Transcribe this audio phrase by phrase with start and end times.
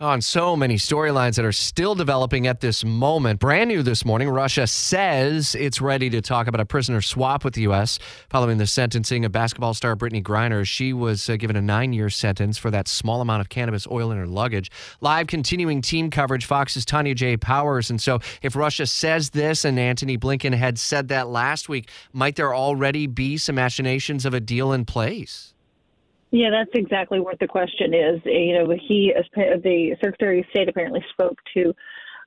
[0.00, 3.38] On so many storylines that are still developing at this moment.
[3.38, 7.52] Brand new this morning, Russia says it's ready to talk about a prisoner swap with
[7.52, 7.98] the U.S.
[8.30, 10.66] following the sentencing of basketball star Brittney Griner.
[10.66, 14.10] She was uh, given a nine year sentence for that small amount of cannabis oil
[14.10, 14.70] in her luggage.
[15.02, 17.36] Live continuing team coverage, Fox's Tanya J.
[17.36, 17.90] Powers.
[17.90, 22.36] And so, if Russia says this and Antony Blinken had said that last week, might
[22.36, 25.52] there already be some machinations of a deal in place?
[26.30, 28.20] Yeah, that's exactly what the question is.
[28.24, 31.74] You know, he, the Secretary of State, apparently spoke to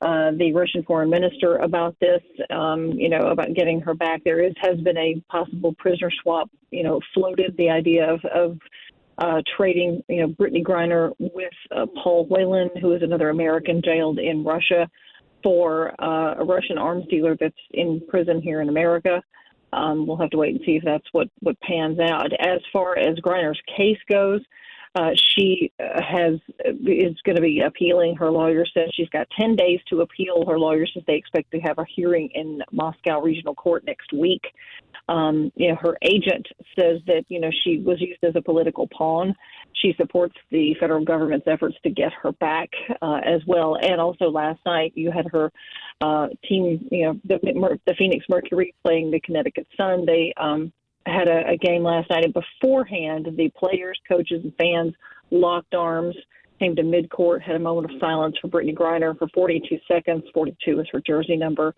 [0.00, 2.22] uh, the Russian foreign minister about this.
[2.48, 4.24] Um, you know, about getting her back.
[4.24, 6.50] There is has been a possible prisoner swap.
[6.70, 8.58] You know, floated the idea of of
[9.18, 10.02] uh, trading.
[10.08, 14.88] You know, Brittney Griner with uh, Paul Whelan, who is another American jailed in Russia,
[15.42, 19.22] for uh, a Russian arms dealer that's in prison here in America.
[19.72, 22.32] Um, we'll have to wait and see if that's what, what pans out.
[22.32, 24.40] As far as Griner's case goes,
[24.96, 26.34] uh, she uh, has
[26.84, 28.16] is going to be appealing.
[28.16, 30.44] Her lawyer says she's got 10 days to appeal.
[30.46, 34.42] Her lawyer says they expect to have a hearing in Moscow Regional Court next week.
[35.08, 36.46] Um, you know, her agent
[36.78, 39.34] says that you know she was used as a political pawn.
[39.74, 42.68] She supports the federal government's efforts to get her back
[43.00, 43.76] uh, as well.
[43.80, 45.50] And also last night you had her
[46.00, 50.06] uh, team, you know, the, the Phoenix Mercury playing the Connecticut Sun.
[50.06, 50.72] They um,
[51.06, 54.94] had a, a game last night, and beforehand, the players, coaches, and fans
[55.30, 56.16] locked arms
[56.60, 60.22] came to midcourt, had a moment of silence for Brittney Griner for 42 seconds.
[60.34, 61.74] 42 is her jersey number.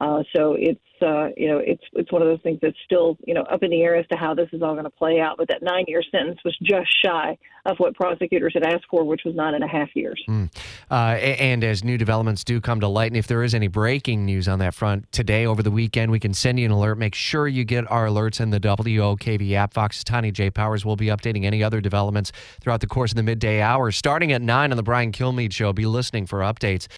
[0.00, 3.34] Uh, so it's uh, you know it's it's one of those things that's still you
[3.34, 5.36] know up in the air as to how this is all going to play out.
[5.38, 9.34] But that nine-year sentence was just shy of what prosecutors had asked for, which was
[9.34, 10.22] nine and a half years.
[10.28, 10.50] Mm.
[10.88, 14.24] Uh, and as new developments do come to light, and if there is any breaking
[14.24, 16.96] news on that front today over the weekend, we can send you an alert.
[16.96, 19.74] Make sure you get our alerts in the WOKV app.
[19.74, 20.50] Fox's Tanya J.
[20.50, 22.30] Powers will be updating any other developments
[22.60, 25.72] throughout the course of the midday hour, Starting at nine on the Brian Kilmeade Show,
[25.72, 26.86] be listening for updates.